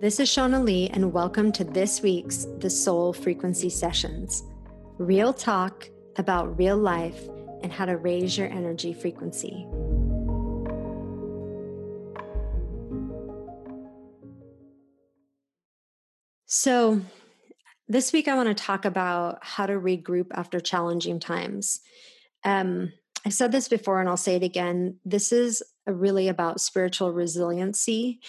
This 0.00 0.18
is 0.18 0.30
Shauna 0.30 0.64
Lee, 0.64 0.88
and 0.94 1.12
welcome 1.12 1.52
to 1.52 1.62
this 1.62 2.00
week's 2.00 2.46
The 2.60 2.70
Soul 2.70 3.12
Frequency 3.12 3.68
Sessions 3.68 4.42
real 4.96 5.34
talk 5.34 5.90
about 6.16 6.56
real 6.56 6.78
life 6.78 7.28
and 7.62 7.70
how 7.70 7.84
to 7.84 7.98
raise 7.98 8.38
your 8.38 8.46
energy 8.46 8.94
frequency. 8.94 9.66
So, 16.46 17.02
this 17.86 18.10
week 18.14 18.26
I 18.26 18.36
want 18.36 18.48
to 18.48 18.54
talk 18.54 18.86
about 18.86 19.40
how 19.42 19.66
to 19.66 19.74
regroup 19.74 20.28
after 20.32 20.60
challenging 20.60 21.20
times. 21.20 21.78
Um, 22.42 22.94
I've 23.26 23.34
said 23.34 23.52
this 23.52 23.68
before 23.68 24.00
and 24.00 24.08
I'll 24.08 24.16
say 24.16 24.36
it 24.36 24.42
again. 24.42 24.96
This 25.04 25.30
is 25.30 25.62
really 25.86 26.28
about 26.28 26.62
spiritual 26.62 27.12
resiliency 27.12 28.20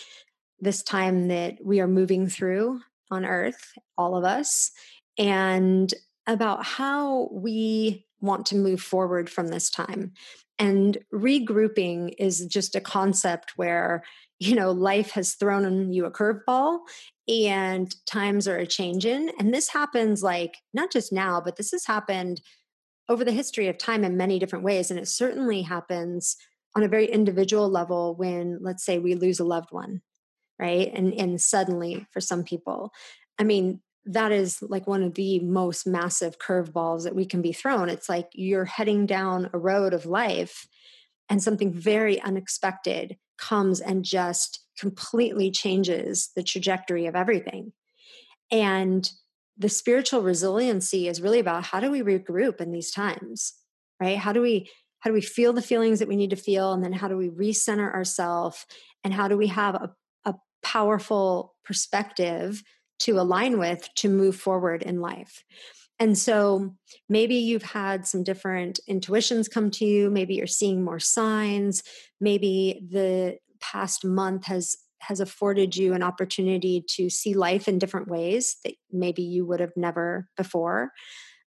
this 0.62 0.84
time 0.84 1.28
that 1.28 1.58
we 1.64 1.80
are 1.80 1.88
moving 1.88 2.28
through 2.28 2.80
on 3.10 3.26
earth, 3.26 3.74
all 3.98 4.16
of 4.16 4.24
us, 4.24 4.72
and 5.18 5.94
about 6.28 6.64
how 6.64 7.30
we 7.32 8.06
want 8.22 8.46
to 8.46 8.56
move 8.56 8.82
forward 8.82 9.30
from 9.30 9.48
this 9.48 9.70
time. 9.70 10.14
And 10.60 11.00
regrouping 11.12 12.14
is 12.20 12.46
just 12.46 12.76
a 12.76 12.82
concept 12.82 13.54
where, 13.56 14.04
you 14.40 14.56
know, 14.56 14.72
life 14.72 15.12
has 15.12 15.34
thrown 15.34 15.92
you 15.92 16.06
a 16.06 16.12
curveball 16.12 16.80
and 17.28 17.94
times 18.06 18.48
are 18.48 18.58
a 18.58 18.68
changing. 18.68 19.32
And 19.40 19.54
this 19.54 19.70
happens 19.70 20.22
like 20.22 20.58
not 20.74 20.92
just 20.92 21.12
now, 21.12 21.42
but 21.42 21.56
this 21.56 21.72
has 21.72 21.86
happened 21.86 22.42
over 23.10 23.26
the 23.26 23.32
history 23.32 23.68
of 23.68 23.78
time 23.78 24.04
in 24.04 24.16
many 24.18 24.38
different 24.38 24.64
ways. 24.64 24.92
And 24.92 25.00
it 25.00 25.08
certainly 25.08 25.64
happens 25.64 26.38
on 26.76 26.84
a 26.84 26.88
very 26.88 27.08
individual 27.08 27.68
level 27.68 28.16
when, 28.16 28.60
let's 28.62 28.86
say, 28.86 29.00
we 29.00 29.16
lose 29.16 29.40
a 29.40 29.44
loved 29.44 29.72
one 29.72 30.02
right? 30.62 30.92
And 30.94 31.14
and 31.14 31.42
suddenly 31.42 32.06
for 32.12 32.22
some 32.22 32.44
people 32.44 32.92
i 33.40 33.44
mean 33.44 33.82
that 34.06 34.32
is 34.32 34.62
like 34.62 34.88
one 34.88 35.04
of 35.04 35.14
the 35.14 35.40
most 35.40 35.86
massive 35.86 36.40
curveballs 36.40 37.04
that 37.04 37.14
we 37.14 37.24
can 37.24 37.40
be 37.44 37.54
thrown. 37.54 37.88
It's 37.88 38.10
like 38.10 38.30
you're 38.34 38.66
heading 38.66 39.06
down 39.06 39.52
a 39.54 39.60
road 39.60 39.94
of 39.94 40.08
life 40.08 40.68
and 41.30 41.42
something 41.42 41.72
very 41.72 42.20
unexpected 42.20 43.18
comes 43.38 43.80
and 43.80 44.04
just 44.04 44.66
completely 44.76 45.52
changes 45.52 46.32
the 46.36 46.42
trajectory 46.42 47.06
of 47.06 47.16
everything. 47.16 47.74
And 48.50 49.08
the 49.56 49.70
spiritual 49.70 50.24
resiliency 50.24 51.08
is 51.08 51.22
really 51.22 51.40
about 51.40 51.66
how 51.66 51.80
do 51.80 51.92
we 51.92 52.02
regroup 52.02 52.60
in 52.60 52.72
these 52.72 52.90
times 52.90 53.54
right? 54.02 54.18
How 54.18 54.34
do 54.34 54.42
we 54.42 54.70
how 55.00 55.10
do 55.10 55.14
we 55.14 55.22
feel 55.22 55.54
the 55.54 55.62
feelings 55.62 56.00
that 56.00 56.08
we 56.08 56.16
need 56.16 56.32
to 56.32 56.36
feel? 56.36 56.74
And 56.74 56.84
then 56.84 56.94
how 56.94 57.08
do 57.08 57.18
we 57.18 57.30
recenter 57.30 57.92
ourselves 57.92 58.66
and 59.04 59.14
how 59.14 59.28
do 59.28 59.38
we 59.38 59.48
have 59.48 59.76
a 59.76 59.92
powerful 60.64 61.56
perspective 61.64 62.64
to 63.00 63.20
align 63.20 63.58
with 63.58 63.88
to 63.96 64.10
move 64.10 64.36
forward 64.36 64.84
in 64.84 65.02
life. 65.02 65.44
And 66.00 66.18
so 66.18 66.76
maybe 67.10 67.36
you've 67.36 67.64
had 67.64 68.08
some 68.08 68.24
different 68.24 68.80
intuitions 68.88 69.48
come 69.48 69.70
to 69.72 69.86
you, 69.86 70.10
maybe 70.10 70.34
you're 70.36 70.48
seeing 70.48 70.84
more 70.84 71.00
signs, 71.00 71.84
maybe 72.20 72.82
the 72.90 73.38
past 73.60 74.04
month 74.04 74.46
has 74.46 74.76
has 75.00 75.20
afforded 75.20 75.76
you 75.76 75.94
an 75.94 76.04
opportunity 76.04 76.84
to 76.88 77.10
see 77.10 77.34
life 77.34 77.68
in 77.68 77.80
different 77.80 78.08
ways 78.08 78.58
that 78.64 78.76
maybe 78.92 79.24
you 79.24 79.46
would 79.46 79.60
have 79.60 79.74
never 79.76 80.28
before. 80.38 80.92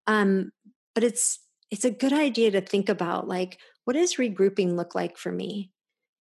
Um, 0.08 0.52
but 0.95 1.03
it's 1.03 1.39
it's 1.72 1.86
a 1.86 1.91
good 1.91 2.14
idea 2.14 2.52
to 2.52 2.61
think 2.61 2.89
about 2.89 3.28
like 3.28 3.59
what 3.86 3.94
does 3.94 4.16
regrouping 4.16 4.75
look 4.75 4.94
like 4.94 5.17
for 5.17 5.31
me 5.31 5.72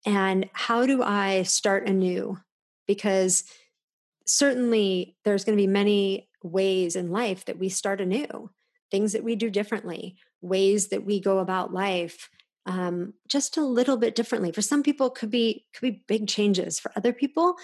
and 0.06 0.50
how 0.54 0.86
do 0.86 1.02
i 1.02 1.44
start 1.44 1.88
anew 1.88 2.38
because 2.90 3.44
certainly 4.26 5.16
there's 5.26 5.46
going 5.46 5.56
to 5.56 5.62
be 5.62 5.68
many 5.68 6.28
ways 6.42 6.96
in 6.96 7.12
life 7.12 7.46
that 7.46 7.60
we 7.60 7.70
start 7.70 8.02
anew, 8.02 8.50
things 8.90 9.14
that 9.14 9.24
we 9.24 9.36
do 9.36 9.52
differently, 9.52 10.18
ways 10.42 10.88
that 10.88 11.06
we 11.06 11.20
go 11.20 11.38
about 11.38 11.72
life 11.72 12.30
um, 12.66 13.14
just 13.28 13.58
a 13.58 13.64
little 13.64 13.96
bit 13.96 14.16
differently. 14.16 14.52
For 14.52 14.64
some 14.64 14.82
people, 14.82 15.12
could 15.12 15.30
be 15.30 15.66
could 15.74 15.82
be 15.82 16.04
big 16.08 16.28
changes. 16.28 16.80
For 16.80 16.92
other 16.96 17.14
people, 17.14 17.56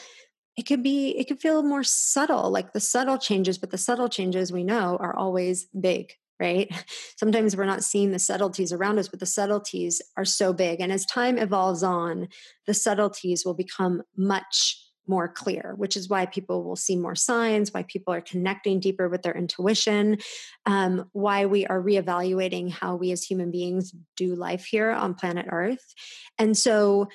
it 0.58 0.68
could 0.68 0.84
be 0.84 1.10
it 1.18 1.28
could 1.28 1.40
feel 1.40 1.64
more 1.64 1.84
subtle, 1.84 2.52
like 2.52 2.74
the 2.74 2.80
subtle 2.80 3.18
changes. 3.18 3.58
But 3.58 3.72
the 3.72 3.80
subtle 3.80 4.10
changes 4.10 4.52
we 4.52 4.64
know 4.64 4.98
are 5.00 5.16
always 5.16 5.66
big, 5.80 6.14
right? 6.40 6.72
Sometimes 7.18 7.58
we're 7.58 7.66
not 7.66 7.84
seeing 7.84 8.12
the 8.12 8.20
subtleties 8.20 8.72
around 8.72 9.00
us, 9.00 9.08
but 9.08 9.20
the 9.20 9.26
subtleties 9.26 10.04
are 10.18 10.26
so 10.26 10.54
big. 10.54 10.82
And 10.82 10.92
as 10.92 11.06
time 11.08 11.40
evolves 11.40 11.82
on, 11.82 12.28
the 12.68 12.76
subtleties 12.76 13.44
will 13.44 13.56
become 13.56 14.04
much 14.16 14.85
more 15.08 15.28
clear, 15.28 15.74
which 15.78 15.96
is 15.96 16.10
why 16.10 16.26
people 16.26 16.64
will 16.64 16.76
see 16.76 16.96
more 16.96 17.16
signs, 17.16 17.74
why 17.74 17.84
people 17.84 18.14
are 18.14 18.22
connecting 18.22 18.80
deeper 18.80 19.08
with 19.08 19.22
their 19.22 19.36
intuition, 19.36 20.18
um, 20.66 21.10
why 21.14 21.46
we 21.46 21.66
are 21.66 21.82
reevaluating 21.82 22.72
how 22.72 22.96
we 22.96 23.12
as 23.12 23.24
human 23.24 23.52
beings 23.52 23.94
do 24.16 24.36
life 24.36 24.66
here 24.66 24.92
on 24.92 25.14
planet 25.14 25.48
Earth. 25.50 25.94
And 26.38 26.58
so, 26.58 27.10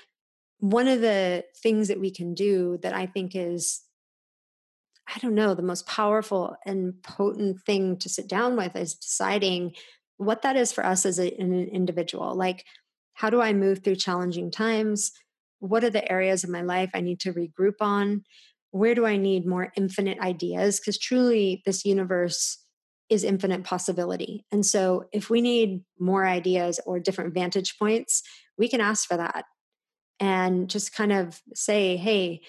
one 0.58 0.88
of 0.88 1.00
the 1.00 1.44
things 1.62 1.88
that 1.88 2.00
we 2.00 2.10
can 2.10 2.34
do 2.34 2.78
that 2.82 2.94
I 2.94 3.06
think 3.06 3.34
is 3.34 3.82
I 5.12 5.18
don't 5.18 5.34
know, 5.34 5.54
the 5.54 5.62
most 5.62 5.86
powerful 5.86 6.56
and 6.64 7.02
potent 7.02 7.62
thing 7.62 7.96
to 7.98 8.08
sit 8.08 8.28
down 8.28 8.56
with 8.56 8.76
is 8.76 8.94
deciding 8.94 9.74
what 10.18 10.42
that 10.42 10.56
is 10.56 10.72
for 10.72 10.84
us 10.84 11.04
as 11.04 11.18
a, 11.18 11.32
an 11.40 11.52
individual. 11.52 12.34
Like, 12.34 12.64
how 13.14 13.30
do 13.30 13.40
I 13.40 13.52
move 13.52 13.80
through 13.82 13.96
challenging 13.96 14.50
times? 14.50 15.12
What 15.60 15.84
are 15.84 15.90
the 15.90 16.10
areas 16.10 16.44
of 16.44 16.50
my 16.50 16.62
life 16.62 16.90
I 16.94 17.00
need 17.00 17.20
to 17.20 17.32
regroup 17.32 17.76
on? 17.80 18.24
Where 18.72 18.94
do 18.94 19.06
I 19.06 19.16
need 19.16 19.46
more 19.46 19.72
infinite 19.76 20.18
ideas? 20.20 20.80
Because 20.80 20.98
truly, 20.98 21.62
this 21.64 21.84
universe 21.84 22.58
is 23.08 23.24
infinite 23.24 23.64
possibility. 23.64 24.44
And 24.52 24.64
so, 24.64 25.04
if 25.12 25.30
we 25.30 25.40
need 25.40 25.82
more 25.98 26.26
ideas 26.26 26.80
or 26.86 27.00
different 27.00 27.34
vantage 27.34 27.78
points, 27.78 28.22
we 28.56 28.68
can 28.68 28.80
ask 28.80 29.06
for 29.06 29.16
that 29.16 29.44
and 30.20 30.68
just 30.68 30.94
kind 30.94 31.12
of 31.12 31.40
say, 31.54 31.96
hey, 31.96 32.42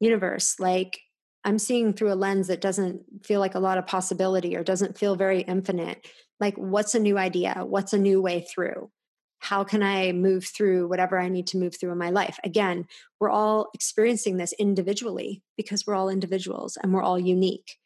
universe, 0.00 0.56
like 0.58 1.00
I'm 1.44 1.58
seeing 1.58 1.92
through 1.92 2.12
a 2.12 2.14
lens 2.14 2.48
that 2.48 2.60
doesn't 2.60 3.02
feel 3.24 3.40
like 3.40 3.54
a 3.54 3.60
lot 3.60 3.78
of 3.78 3.86
possibility 3.86 4.56
or 4.56 4.64
doesn't 4.64 4.98
feel 4.98 5.14
very 5.14 5.42
infinite. 5.42 6.06
Like, 6.40 6.56
what's 6.56 6.94
a 6.94 7.00
new 7.00 7.18
idea? 7.18 7.64
What's 7.66 7.92
a 7.92 7.98
new 7.98 8.20
way 8.20 8.46
through? 8.52 8.90
How 9.38 9.64
can 9.64 9.82
I 9.82 10.12
move 10.12 10.44
through 10.44 10.88
whatever 10.88 11.18
I 11.18 11.28
need 11.28 11.46
to 11.48 11.58
move 11.58 11.76
through 11.78 11.92
in 11.92 11.98
my 11.98 12.10
life? 12.10 12.38
Again, 12.44 12.86
we're 13.20 13.30
all 13.30 13.70
experiencing 13.72 14.36
this 14.36 14.52
individually 14.54 15.42
because 15.56 15.86
we're 15.86 15.94
all 15.94 16.08
individuals 16.08 16.76
and 16.76 16.92
we're 16.92 17.02
all 17.02 17.18
unique. 17.18 17.76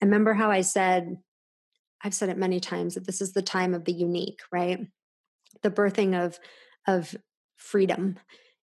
And 0.00 0.10
remember 0.10 0.34
how 0.34 0.50
I 0.50 0.62
said, 0.62 1.16
I've 2.02 2.14
said 2.14 2.28
it 2.28 2.38
many 2.38 2.60
times 2.60 2.94
that 2.94 3.06
this 3.06 3.20
is 3.20 3.32
the 3.32 3.42
time 3.42 3.74
of 3.74 3.84
the 3.84 3.92
unique, 3.92 4.40
right? 4.52 4.86
The 5.62 5.70
birthing 5.70 6.22
of 6.22 6.38
of 6.86 7.14
freedom 7.56 8.18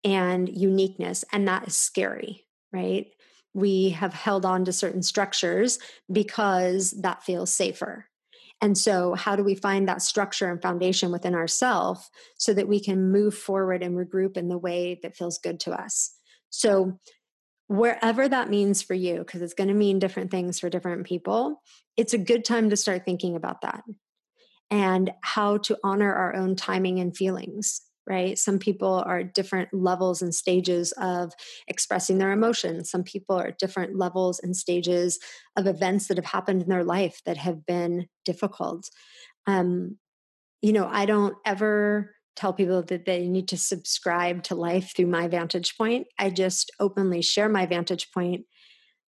and 0.04 0.50
uniqueness. 0.50 1.24
And 1.32 1.48
that 1.48 1.68
is 1.68 1.76
scary, 1.76 2.46
right? 2.72 3.08
We 3.54 3.90
have 3.92 4.14
held 4.14 4.46
on 4.46 4.66
to 4.66 4.74
certain 4.74 5.02
structures 5.02 5.80
because 6.12 6.92
that 7.02 7.24
feels 7.24 7.52
safer 7.52 8.08
and 8.64 8.78
so, 8.78 9.14
how 9.14 9.36
do 9.36 9.44
we 9.44 9.56
find 9.56 9.90
that 9.90 10.02
structure 10.02 10.50
and 10.50 10.62
foundation 10.62 11.12
within 11.12 11.36
ourselves 11.36 12.10
so 12.38 12.54
that 12.54 12.70
we 12.70 12.80
can 12.80 13.12
move 13.12 13.36
forward 13.36 13.84
and 13.84 13.94
regroup 13.94 14.38
in 14.38 14.48
the 14.48 14.58
way 14.58 14.98
that 15.04 15.18
feels 15.18 15.38
good 15.38 15.60
to 15.62 15.74
us? 15.74 16.16
So, 16.50 16.98
wherever 17.68 18.26
that 18.30 18.50
means 18.50 18.82
for 18.82 18.94
you, 18.94 19.18
because 19.18 19.42
it's 19.42 19.54
going 19.54 19.68
to 19.68 19.74
mean 19.74 20.00
different 20.00 20.32
things 20.32 20.62
for 20.62 20.70
different 20.70 21.06
people, 21.06 21.62
it's 21.98 22.14
a 22.14 22.18
good 22.18 22.46
time 22.46 22.70
to 22.70 22.78
start 22.78 23.04
thinking 23.04 23.36
about 23.36 23.60
that 23.64 23.84
and 24.72 25.12
how 25.20 25.58
to 25.58 25.78
honor 25.84 26.14
our 26.14 26.34
own 26.34 26.56
timing 26.56 27.02
and 27.02 27.18
feelings 27.18 27.82
right? 28.08 28.38
Some 28.38 28.60
people 28.60 29.04
are 29.06 29.24
different 29.24 29.70
levels 29.74 30.22
and 30.22 30.34
stages 30.34 30.92
of 30.94 31.34
expressing 31.68 32.18
their 32.18 32.32
emotions. 32.32 32.90
Some 32.90 33.04
people 33.04 33.36
are 33.36 33.56
different 33.60 33.98
levels 33.98 34.40
and 34.40 34.56
stages 34.56 35.20
of 35.56 35.68
events 35.68 36.08
that 36.08 36.18
have 36.18 36.26
happened 36.26 36.64
in 36.64 36.70
their 36.70 36.84
life 36.84 37.22
that 37.26 37.38
have 37.38 37.66
been 37.66 38.08
difficult. 38.26 38.90
Um, 39.48 39.98
you 40.62 40.74
know, 40.74 40.88
I 40.90 41.06
don't 41.06 41.36
ever 41.46 42.16
tell 42.36 42.54
people 42.54 42.82
that 42.84 43.06
they 43.06 43.28
need 43.28 43.48
to 43.50 43.58
subscribe 43.58 44.44
to 44.44 44.56
life 44.56 44.94
through 44.96 45.08
my 45.08 45.28
vantage 45.28 45.78
point. 45.78 46.08
I 46.18 46.30
just 46.30 46.72
openly 46.80 47.22
share 47.22 47.50
my 47.50 47.66
vantage 47.66 48.12
point, 48.12 48.46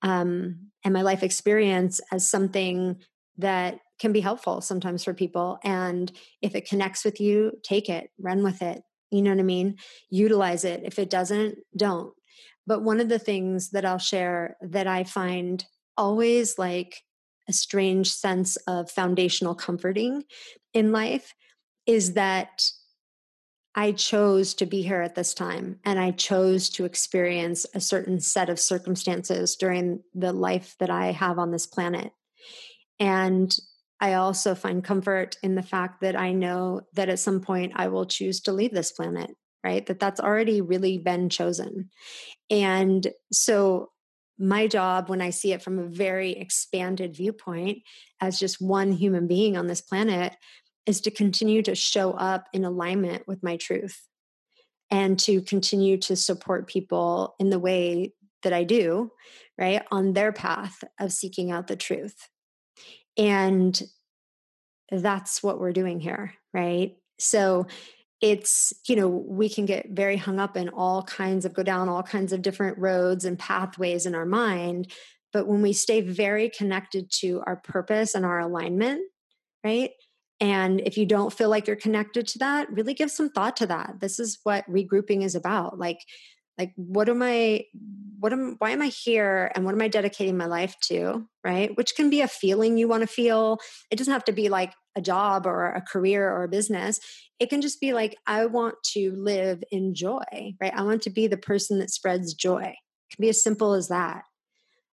um, 0.03 0.71
and 0.85 0.95
my 0.95 1.03
life 1.03 1.23
experience 1.23 2.01
as 2.13 2.31
something 2.31 3.03
that 3.39 3.81
can 3.99 4.13
be 4.13 4.21
helpful 4.21 4.61
sometimes 4.61 5.05
for 5.05 5.15
people. 5.15 5.59
And 5.65 6.11
if 6.43 6.55
it 6.55 6.69
connects 6.69 7.05
with 7.05 7.21
you, 7.21 7.53
take 7.63 7.89
it, 7.89 8.11
run 8.19 8.43
with 8.43 8.63
it. 8.63 8.83
You 9.11 9.23
know 9.23 9.31
what 9.31 9.41
I 9.41 9.45
mean? 9.45 9.77
Utilize 10.11 10.65
it. 10.65 10.83
If 10.85 10.99
it 10.99 11.11
doesn't, 11.11 11.59
don't. 11.77 12.13
But 12.67 12.83
one 12.83 13.01
of 13.01 13.09
the 13.09 13.19
things 13.19 13.71
that 13.71 13.85
I'll 13.85 13.99
share 13.99 14.57
that 14.61 14.87
I 14.87 15.05
find 15.05 15.65
always 15.97 16.59
like 16.59 17.03
a 17.49 17.53
strange 17.53 18.13
sense 18.13 18.57
of 18.67 18.91
foundational 18.91 19.55
comforting 19.55 20.25
in 20.75 20.93
life 20.93 21.35
is 21.87 22.13
that 22.13 22.63
I 23.75 23.93
chose 23.93 24.55
to 24.55 24.67
be 24.67 24.83
here 24.83 25.01
at 25.01 25.15
this 25.15 25.33
time 25.33 25.79
and 25.85 25.99
I 25.99 26.11
chose 26.11 26.69
to 26.71 26.85
experience 26.85 27.65
a 27.75 27.81
certain 27.81 28.21
set 28.21 28.51
of 28.51 28.61
circumstances 28.61 29.57
during 29.57 30.03
the 30.15 30.33
life 30.33 30.75
that 30.81 30.91
I 30.91 31.13
have 31.13 31.39
on 31.39 31.53
this 31.53 31.67
planet. 31.67 32.13
And 33.01 33.55
I 34.01 34.15
also 34.15 34.55
find 34.55 34.85
comfort 34.85 35.37
in 35.43 35.55
the 35.55 35.63
fact 35.63 36.01
that 36.03 36.17
I 36.17 36.33
know 36.33 36.83
that 36.95 37.09
at 37.09 37.19
some 37.19 37.41
point 37.41 37.73
I 37.77 37.89
will 37.89 38.07
choose 38.07 38.41
to 38.43 38.53
leave 38.53 38.73
this 38.73 38.93
planet, 38.93 39.31
right? 39.65 39.85
That 39.87 39.99
that's 39.99 40.21
already 40.21 40.61
really 40.61 40.99
been 40.99 41.29
chosen. 41.29 41.91
And 42.51 43.07
so 43.33 43.91
my 44.39 44.69
job 44.69 45.09
when 45.09 45.21
I 45.21 45.31
see 45.31 45.53
it 45.53 45.63
from 45.63 45.79
a 45.79 45.89
very 45.89 46.33
expanded 46.33 47.17
viewpoint 47.17 47.79
as 48.21 48.39
just 48.39 48.61
one 48.61 48.93
human 48.93 49.27
being 49.27 49.57
on 49.57 49.67
this 49.67 49.81
planet 49.81 50.37
is 50.87 51.01
to 51.03 51.11
continue 51.11 51.61
to 51.63 51.75
show 51.75 52.13
up 52.13 52.47
in 52.53 52.65
alignment 52.65 53.27
with 53.27 53.43
my 53.43 53.57
truth 53.57 54.01
and 54.91 55.19
to 55.19 55.43
continue 55.43 55.99
to 55.99 56.17
support 56.17 56.69
people 56.69 57.35
in 57.39 57.51
the 57.51 57.59
way 57.59 58.15
that 58.43 58.53
I 58.53 58.65
do, 58.65 59.11
right, 59.59 59.83
on 59.91 60.13
their 60.13 60.33
path 60.33 60.83
of 60.99 61.13
seeking 61.13 61.51
out 61.51 61.67
the 61.67 61.77
truth. 61.77 62.29
And 63.19 63.81
that's 64.91 65.43
what 65.43 65.61
we're 65.61 65.73
doing 65.73 66.01
here, 66.01 66.35
right? 66.55 66.97
So 67.19 67.67
it's, 68.21 68.73
you 68.89 68.97
know, 68.97 69.09
we 69.09 69.49
can 69.49 69.67
get 69.67 69.91
very 69.91 70.17
hung 70.17 70.41
up 70.41 70.57
in 70.57 70.69
all 70.71 71.03
kinds 71.03 71.45
of 71.45 71.53
go 71.53 71.63
down 71.63 71.89
all 71.89 72.03
kinds 72.03 72.33
of 72.33 72.43
different 72.43 72.79
roads 72.79 73.25
and 73.25 73.39
pathways 73.39 74.07
in 74.07 74.15
our 74.15 74.25
mind. 74.25 74.93
But 75.33 75.47
when 75.47 75.61
we 75.61 75.73
stay 75.73 76.01
very 76.01 76.49
connected 76.49 77.11
to 77.21 77.43
our 77.47 77.57
purpose 77.57 78.15
and 78.15 78.25
our 78.25 78.41
alignment, 78.41 79.03
right? 79.63 79.91
And 80.41 80.81
if 80.81 80.97
you 80.97 81.05
don't 81.05 81.33
feel 81.33 81.49
like 81.49 81.67
you're 81.67 81.77
connected 81.77 82.27
to 82.29 82.39
that, 82.39 82.71
really 82.73 82.95
give 82.95 83.11
some 83.11 83.29
thought 83.29 83.57
to 83.59 83.67
that. 83.67 83.97
This 84.01 84.19
is 84.21 84.39
what 84.45 84.71
regrouping 84.71 85.23
is 85.23 85.35
about. 85.35 85.79
Like, 85.79 85.99
like 86.59 86.73
what 86.77 87.09
am 87.09 87.23
i 87.23 87.65
what 88.19 88.33
am 88.33 88.57
why 88.59 88.71
am 88.71 88.83
i 88.83 88.89
here 88.89 89.51
and 89.55 89.65
what 89.65 89.75
am 89.75 89.81
i 89.81 89.89
dedicating 89.89 90.37
my 90.37 90.47
life 90.47 90.75
to 90.81 91.27
right? 91.49 91.75
Which 91.79 91.97
can 91.97 92.11
be 92.11 92.21
a 92.21 92.29
feeling 92.29 92.77
you 92.77 92.89
want 92.89 93.01
to 93.01 93.07
feel. 93.07 93.59
It 93.91 93.97
doesn't 93.97 94.13
have 94.13 94.25
to 94.25 94.33
be 94.33 94.51
like 94.51 94.75
a 94.95 95.01
job 95.01 95.47
or 95.47 95.73
a 95.73 95.81
career 95.81 96.31
or 96.31 96.45
a 96.45 96.49
business. 96.49 97.01
It 97.41 97.49
can 97.49 97.63
just 97.63 97.81
be 97.81 97.95
like 97.95 98.17
i 98.27 98.45
want 98.45 98.75
to 98.93 99.13
live 99.13 99.63
in 99.71 99.95
joy 99.95 100.55
right? 100.61 100.75
I 100.75 100.83
want 100.83 101.03
to 101.03 101.11
be 101.11 101.27
the 101.27 101.37
person 101.39 101.79
that 101.79 101.91
spreads 101.91 102.35
joy. 102.35 102.65
It 102.65 103.17
can 103.17 103.23
be 103.23 103.31
as 103.31 103.43
simple 103.43 103.73
as 103.73 103.89
that. 103.89 104.25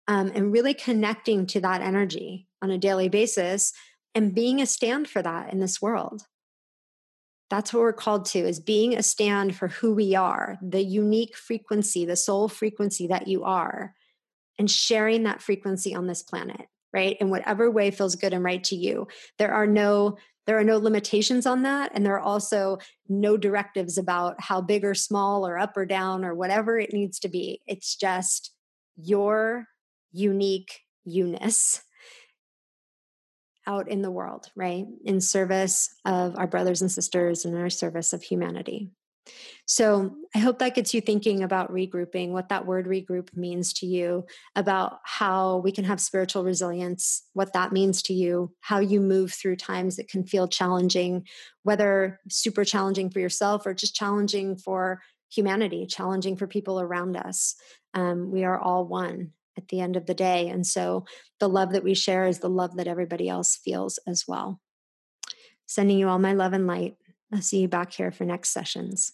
Um, 0.07 0.31
and 0.33 0.53
really 0.53 0.73
connecting 0.73 1.45
to 1.47 1.59
that 1.61 1.81
energy 1.81 2.47
on 2.61 2.71
a 2.71 2.77
daily 2.77 3.09
basis 3.09 3.73
and 4.13 4.35
being 4.35 4.61
a 4.61 4.65
stand 4.65 5.09
for 5.09 5.21
that 5.21 5.51
in 5.51 5.59
this 5.59 5.81
world 5.81 6.21
that's 7.49 7.73
what 7.73 7.81
we're 7.81 7.93
called 7.93 8.25
to 8.25 8.39
is 8.39 8.59
being 8.59 8.95
a 8.95 9.03
stand 9.03 9.55
for 9.55 9.67
who 9.67 9.93
we 9.93 10.15
are 10.15 10.57
the 10.61 10.83
unique 10.83 11.35
frequency 11.35 12.05
the 12.05 12.15
soul 12.15 12.47
frequency 12.47 13.07
that 13.07 13.27
you 13.27 13.43
are 13.43 13.93
and 14.57 14.71
sharing 14.71 15.23
that 15.23 15.41
frequency 15.41 15.93
on 15.93 16.07
this 16.07 16.23
planet 16.23 16.67
right? 16.95 17.17
In 17.19 17.29
whatever 17.29 17.69
way 17.69 17.91
feels 17.91 18.15
good 18.15 18.31
and 18.31 18.43
right 18.43 18.63
to 18.63 18.75
you. 18.75 19.07
There 19.37 19.53
are 19.53 19.67
no 19.67 20.17
there 20.47 20.59
are 20.59 20.63
no 20.63 20.77
limitations 20.77 21.47
on 21.47 21.63
that 21.63 21.91
and 21.93 22.05
there 22.05 22.13
are 22.13 22.19
also 22.19 22.77
no 23.09 23.35
directives 23.35 23.97
about 23.97 24.35
how 24.39 24.61
big 24.61 24.85
or 24.85 24.93
small 24.93 25.45
or 25.45 25.57
up 25.57 25.75
or 25.75 25.87
down 25.87 26.23
or 26.23 26.35
whatever 26.35 26.79
it 26.79 26.93
needs 26.93 27.19
to 27.19 27.27
be. 27.27 27.61
It's 27.65 27.95
just 27.95 28.51
your 28.95 29.65
unique 30.11 30.81
you-ness 31.03 31.81
out 33.67 33.89
in 33.89 34.01
the 34.01 34.11
world, 34.11 34.49
right? 34.55 34.85
In 35.03 35.21
service 35.21 35.93
of 36.05 36.37
our 36.37 36.47
brothers 36.47 36.81
and 36.81 36.91
sisters 36.91 37.45
and 37.45 37.55
in 37.55 37.61
our 37.61 37.69
service 37.69 38.13
of 38.13 38.23
humanity. 38.23 38.91
So 39.65 40.15
I 40.35 40.39
hope 40.39 40.59
that 40.59 40.75
gets 40.75 40.93
you 40.93 41.01
thinking 41.01 41.41
about 41.41 41.71
regrouping, 41.71 42.29
what 42.29 42.49
that 42.49 42.67
word 42.67 42.85
regroup 42.85 43.35
means 43.35 43.73
to 43.73 43.87
you, 43.87 44.25
about 44.55 44.99
how 45.03 45.57
we 45.57 45.71
can 45.71 45.85
have 45.85 45.99
spiritual 45.99 46.43
resilience, 46.43 47.23
what 47.33 47.53
that 47.53 47.71
means 47.71 48.03
to 48.03 48.13
you, 48.13 48.53
how 48.61 48.79
you 48.79 49.01
move 49.01 49.33
through 49.33 49.55
times 49.55 49.95
that 49.95 50.07
can 50.07 50.23
feel 50.23 50.47
challenging, 50.47 51.25
whether 51.63 52.19
super 52.29 52.63
challenging 52.63 53.09
for 53.09 53.19
yourself 53.19 53.65
or 53.65 53.73
just 53.73 53.95
challenging 53.95 54.55
for 54.55 55.01
humanity, 55.29 55.87
challenging 55.87 56.37
for 56.37 56.45
people 56.45 56.79
around 56.79 57.17
us. 57.17 57.55
Um, 57.95 58.31
we 58.31 58.43
are 58.43 58.59
all 58.59 58.85
one 58.85 59.31
at 59.57 59.67
the 59.69 59.79
end 59.79 59.95
of 59.95 60.05
the 60.05 60.13
day. 60.13 60.49
And 60.49 60.65
so 60.65 61.05
the 61.39 61.49
love 61.49 61.71
that 61.73 61.83
we 61.83 61.93
share 61.93 62.27
is 62.27 62.39
the 62.39 62.49
love 62.49 62.75
that 62.77 62.87
everybody 62.87 63.29
else 63.29 63.55
feels 63.55 63.99
as 64.07 64.25
well. 64.27 64.59
Sending 65.65 65.97
you 65.97 66.07
all 66.07 66.19
my 66.19 66.33
love 66.33 66.53
and 66.53 66.67
light. 66.67 66.95
I'll 67.33 67.41
see 67.41 67.59
you 67.59 67.67
back 67.67 67.91
here 67.91 68.11
for 68.11 68.23
next 68.23 68.49
sessions. 68.49 69.13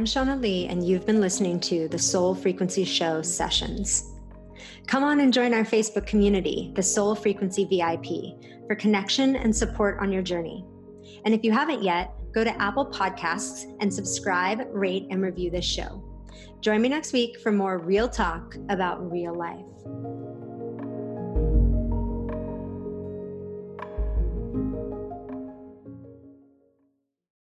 I'm 0.00 0.04
Shauna 0.06 0.40
Lee, 0.40 0.66
and 0.66 0.86
you've 0.86 1.04
been 1.04 1.20
listening 1.20 1.60
to 1.60 1.88
the 1.88 1.98
Soul 1.98 2.34
Frequency 2.34 2.84
Show 2.84 3.22
sessions. 3.22 4.10
Come 4.86 5.04
on 5.04 5.20
and 5.20 5.32
join 5.32 5.52
our 5.52 5.64
Facebook 5.64 6.06
community, 6.06 6.72
the 6.74 6.82
Soul 6.82 7.14
Frequency 7.14 7.64
VIP, 7.64 8.66
for 8.66 8.74
connection 8.76 9.36
and 9.36 9.54
support 9.54 9.98
on 10.00 10.10
your 10.10 10.22
journey. 10.22 10.64
And 11.24 11.34
if 11.34 11.44
you 11.44 11.52
haven't 11.52 11.82
yet, 11.82 12.12
go 12.32 12.44
to 12.44 12.62
Apple 12.62 12.86
Podcasts 12.86 13.64
and 13.80 13.92
subscribe, 13.92 14.60
rate, 14.70 15.06
and 15.10 15.22
review 15.22 15.50
this 15.50 15.64
show. 15.64 16.02
Join 16.60 16.82
me 16.82 16.88
next 16.88 17.12
week 17.12 17.40
for 17.40 17.50
more 17.52 17.78
real 17.78 18.08
talk 18.08 18.54
about 18.68 19.10
real 19.10 19.34
life. 19.34 19.64